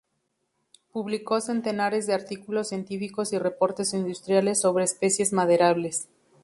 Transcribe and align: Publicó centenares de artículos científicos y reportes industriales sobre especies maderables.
Publicó 0.93 1.39
centenares 1.41 2.07
de 2.07 2.15
artículos 2.15 2.69
científicos 2.69 3.33
y 3.33 3.37
reportes 3.37 3.93
industriales 3.93 4.59
sobre 4.59 4.83
especies 4.85 5.31
maderables. 5.31 6.07